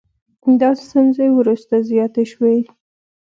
دا 0.61 0.69
ستونزې 0.85 1.27
وروسته 1.37 1.75
زیاتې 1.89 2.23
شوې 2.31 2.57